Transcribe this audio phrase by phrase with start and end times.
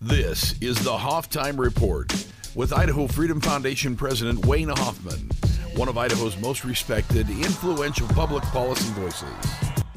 [0.00, 2.12] This is the Hoff-Time Report
[2.54, 5.28] with Idaho Freedom Foundation President Wayne Hoffman,
[5.74, 9.28] one of Idaho's most respected, influential public policy voices.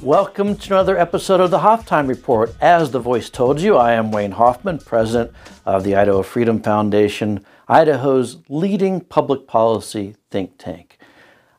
[0.01, 2.51] Welcome to another episode of the Hoff-Time Report.
[2.59, 5.33] As the voice told you, I am Wayne Hoffman, president
[5.67, 10.97] of the Idaho Freedom Foundation, Idaho's leading public policy think tank.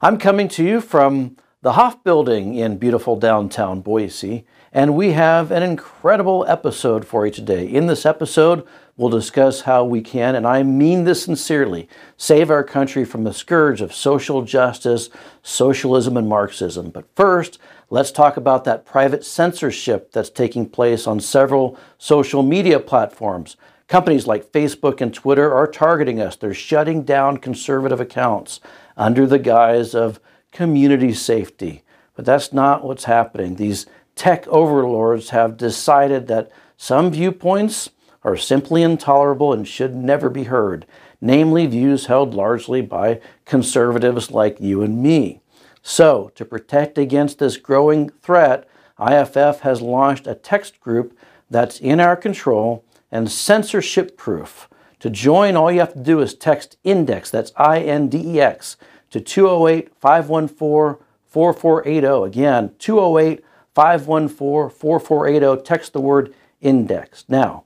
[0.00, 5.50] I'm coming to you from the Hoff Building in beautiful downtown Boise, and we have
[5.50, 7.66] an incredible episode for you today.
[7.66, 8.66] In this episode,
[8.96, 13.34] we'll discuss how we can, and I mean this sincerely, save our country from the
[13.34, 15.10] scourge of social justice,
[15.42, 16.88] socialism, and Marxism.
[16.88, 17.58] But first,
[17.90, 23.56] let's talk about that private censorship that's taking place on several social media platforms.
[23.88, 26.34] Companies like Facebook and Twitter are targeting us.
[26.34, 28.58] They're shutting down conservative accounts
[28.96, 30.18] under the guise of
[30.50, 31.82] community safety.
[32.14, 33.56] But that's not what's happening.
[33.56, 37.90] These tech overlords have decided that some viewpoints
[38.24, 40.86] are simply intolerable and should never be heard,
[41.20, 45.40] namely views held largely by conservatives like you and me.
[45.82, 48.68] So, to protect against this growing threat,
[49.00, 51.18] IFF has launched a text group
[51.50, 54.68] that's in our control and censorship proof.
[55.00, 58.40] To join, all you have to do is text INDEX, that's I N D E
[58.40, 58.76] X,
[59.10, 62.26] to 208 514 4480.
[62.26, 63.44] Again, 208
[63.74, 65.62] 514 4480.
[65.62, 67.24] Text the word index.
[67.28, 67.64] Now,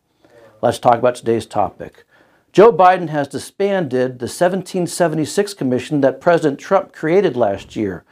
[0.62, 2.04] let's talk about today's topic.
[2.52, 8.04] Joe Biden has disbanded the 1776 Commission that President Trump created last year.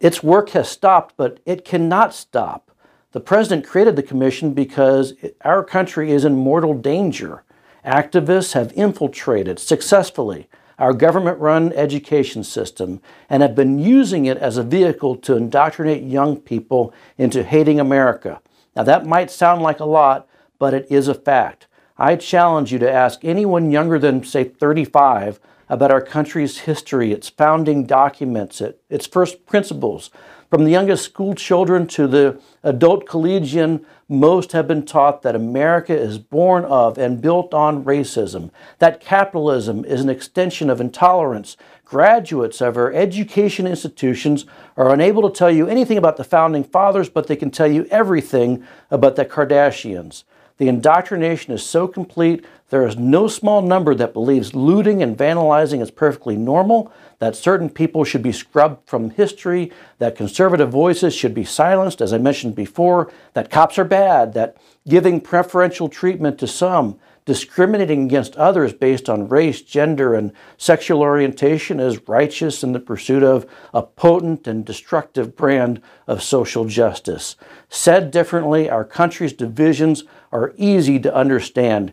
[0.00, 2.70] Its work has stopped, but it cannot stop.
[3.12, 7.44] The president created the commission because our country is in mortal danger.
[7.84, 14.56] Activists have infiltrated successfully our government run education system and have been using it as
[14.56, 18.40] a vehicle to indoctrinate young people into hating America.
[18.74, 21.66] Now, that might sound like a lot, but it is a fact.
[21.98, 27.28] I challenge you to ask anyone younger than, say, 35 about our country's history, its
[27.28, 28.60] founding documents,
[28.90, 30.10] its first principles,
[30.50, 35.96] from the youngest school children to the adult collegian, most have been taught that America
[35.96, 41.56] is born of and built on racism, that capitalism is an extension of intolerance.
[41.84, 44.46] Graduates of our education institutions
[44.76, 47.86] are unable to tell you anything about the founding fathers, but they can tell you
[47.90, 50.24] everything about the Kardashians.
[50.58, 55.80] The indoctrination is so complete, there is no small number that believes looting and vandalizing
[55.80, 61.32] is perfectly normal, that certain people should be scrubbed from history, that conservative voices should
[61.32, 64.56] be silenced, as I mentioned before, that cops are bad, that
[64.88, 71.80] giving preferential treatment to some, discriminating against others based on race, gender, and sexual orientation
[71.80, 77.36] is righteous in the pursuit of a potent and destructive brand of social justice.
[77.68, 81.92] Said differently, our country's divisions are easy to understand.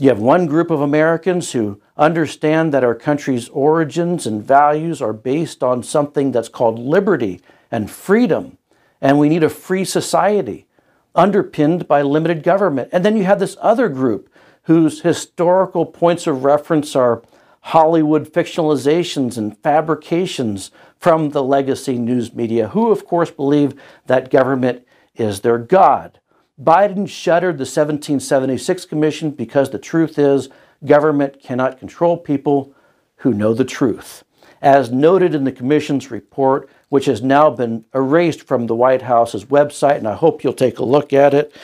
[0.00, 5.12] You have one group of Americans who understand that our country's origins and values are
[5.12, 8.56] based on something that's called liberty and freedom,
[9.02, 10.66] and we need a free society
[11.14, 12.88] underpinned by limited government.
[12.92, 14.30] And then you have this other group
[14.62, 17.22] whose historical points of reference are
[17.60, 24.86] Hollywood fictionalizations and fabrications from the legacy news media, who, of course, believe that government
[25.14, 26.19] is their God.
[26.62, 30.50] Biden shuttered the 1776 Commission because the truth is
[30.84, 32.74] government cannot control people
[33.16, 34.24] who know the truth.
[34.60, 39.46] As noted in the Commission's report, which has now been erased from the White House's
[39.46, 41.54] website, and I hope you'll take a look at it,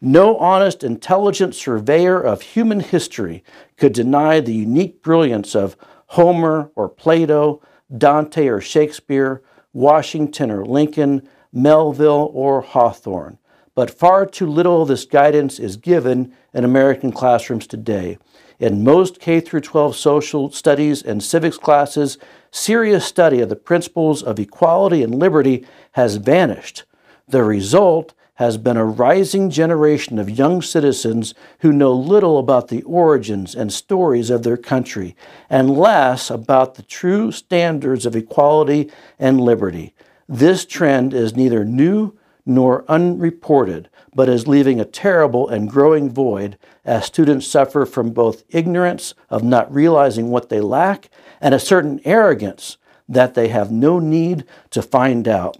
[0.00, 3.42] no honest, intelligent surveyor of human history
[3.76, 5.76] could deny the unique brilliance of
[6.08, 7.60] Homer or Plato,
[7.96, 9.42] Dante or Shakespeare,
[9.72, 13.38] Washington or Lincoln, Melville or Hawthorne
[13.74, 18.18] but far too little of this guidance is given in American classrooms today.
[18.60, 22.18] In most K 12 social studies and civics classes,
[22.50, 26.84] serious study of the principles of equality and liberty has vanished.
[27.26, 32.82] The result has been a rising generation of young citizens who know little about the
[32.82, 35.16] origins and stories of their country
[35.48, 39.94] and less about the true standards of equality and liberty.
[40.28, 42.16] This trend is neither new
[42.46, 48.44] nor unreported, but is leaving a terrible and growing void as students suffer from both
[48.48, 51.08] ignorance of not realizing what they lack
[51.40, 52.76] and a certain arrogance
[53.08, 55.56] that they have no need to find out.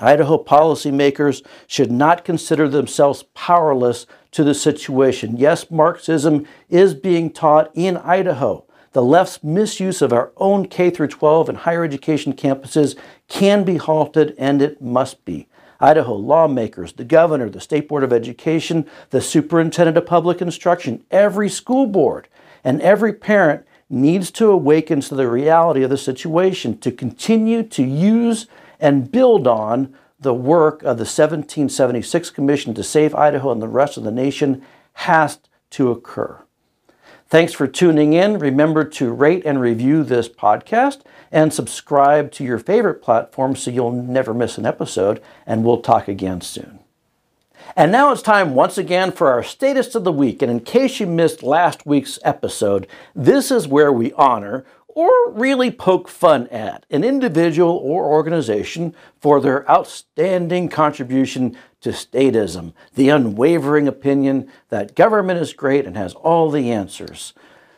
[0.00, 5.36] Idaho policymakers should not consider themselves powerless to the situation.
[5.36, 8.64] Yes, Marxism is being taught in Idaho.
[8.92, 12.96] The left's misuse of our own K 12 and higher education campuses
[13.28, 15.46] can be halted, and it must be.
[15.80, 21.48] Idaho lawmakers, the governor, the State Board of Education, the superintendent of public instruction, every
[21.48, 22.28] school board,
[22.62, 27.82] and every parent needs to awaken to the reality of the situation to continue to
[27.82, 28.46] use
[28.78, 33.96] and build on the work of the 1776 Commission to Save Idaho and the rest
[33.96, 34.62] of the nation
[34.92, 35.38] has
[35.70, 36.42] to occur.
[37.28, 38.38] Thanks for tuning in.
[38.38, 43.92] Remember to rate and review this podcast and subscribe to your favorite platform so you'll
[43.92, 45.22] never miss an episode.
[45.46, 46.80] And we'll talk again soon.
[47.76, 50.42] And now it's time once again for our Statist of the Week.
[50.42, 55.70] And in case you missed last week's episode, this is where we honor or really
[55.70, 63.86] poke fun at an individual or organization for their outstanding contribution to statism, the unwavering
[63.86, 67.32] opinion that government is great and has all the answers.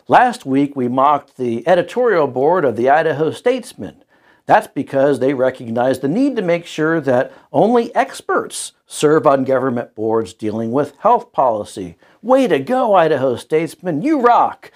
[0.08, 4.02] Last week, we mocked the editorial board of the Idaho Statesman.
[4.46, 9.94] That's because they recognize the need to make sure that only experts serve on government
[9.94, 11.96] boards dealing with health policy.
[12.20, 14.72] Way to go, Idaho Statesman, you rock!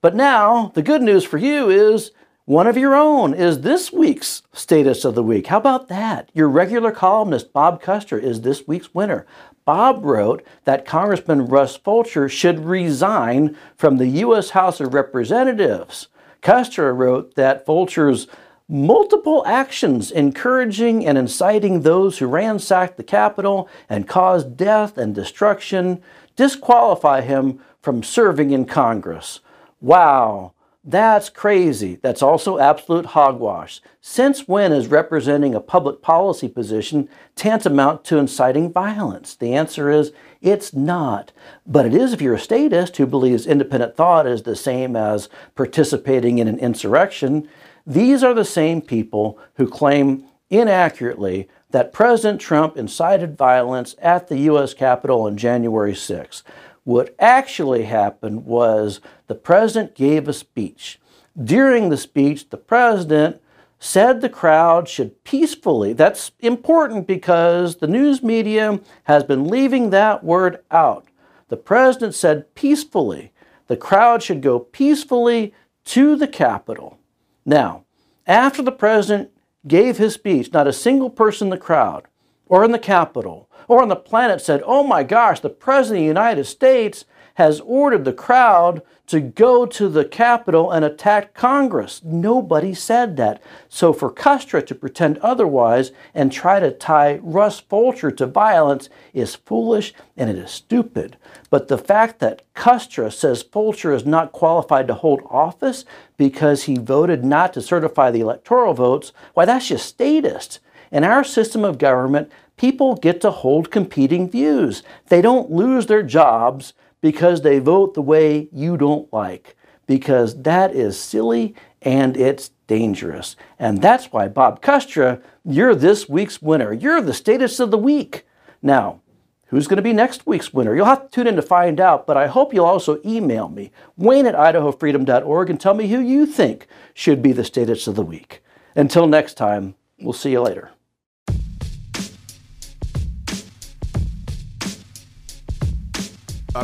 [0.00, 2.12] But now, the good news for you is
[2.46, 5.48] one of your own is this week's Statist of the Week.
[5.48, 6.30] How about that?
[6.32, 9.26] Your regular columnist, Bob Kustra, is this week's winner.
[9.66, 14.50] Bob wrote that Congressman Russ Fulcher should resign from the U.S.
[14.50, 16.06] House of Representatives.
[16.40, 18.28] Kustra wrote that Fulcher's
[18.68, 26.00] multiple actions encouraging and inciting those who ransacked the Capitol and caused death and destruction
[26.36, 29.40] disqualify him from serving in Congress.
[29.80, 30.52] Wow,
[30.88, 31.96] that's crazy.
[31.96, 33.80] That's also absolute hogwash.
[34.00, 39.34] Since when is representing a public policy position tantamount to inciting violence?
[39.34, 41.32] The answer is it's not.
[41.66, 45.28] But it is if you're a statist who believes independent thought is the same as
[45.56, 47.48] participating in an insurrection.
[47.84, 54.38] These are the same people who claim inaccurately that President Trump incited violence at the
[54.38, 54.72] U.S.
[54.72, 56.44] Capitol on January 6.
[56.86, 61.00] What actually happened was the president gave a speech.
[61.36, 63.42] During the speech, the president
[63.80, 70.22] said the crowd should peacefully, that's important because the news media has been leaving that
[70.22, 71.08] word out.
[71.48, 73.32] The president said peacefully,
[73.66, 75.52] the crowd should go peacefully
[75.86, 77.00] to the Capitol.
[77.44, 77.82] Now,
[78.28, 79.30] after the president
[79.66, 82.06] gave his speech, not a single person in the crowd
[82.48, 86.02] or in the Capitol or on the planet said, oh my gosh, the President of
[86.02, 87.04] the United States
[87.34, 92.00] has ordered the crowd to go to the Capitol and attack Congress.
[92.02, 93.42] Nobody said that.
[93.68, 99.34] So for Kustra to pretend otherwise and try to tie Russ Fulcher to violence is
[99.34, 101.18] foolish and it is stupid.
[101.50, 105.84] But the fact that Kustra says Fulcher is not qualified to hold office
[106.16, 110.60] because he voted not to certify the electoral votes, why that's just statist.
[110.90, 114.82] In our system of government, people get to hold competing views.
[115.08, 119.56] They don't lose their jobs because they vote the way you don't like,
[119.86, 123.36] because that is silly and it's dangerous.
[123.58, 126.72] And that's why, Bob Kustra, you're this week's winner.
[126.72, 128.26] You're the statist of the week.
[128.62, 129.00] Now,
[129.46, 130.74] who's going to be next week's winner?
[130.74, 133.70] You'll have to tune in to find out, but I hope you'll also email me,
[133.96, 138.02] wayne at idahofreedom.org, and tell me who you think should be the statist of the
[138.02, 138.42] week.
[138.74, 140.70] Until next time, we'll see you later.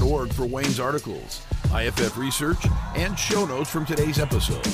[0.01, 1.43] Org for Wayne's articles,
[1.75, 4.67] IFF research, and show notes from today's episode.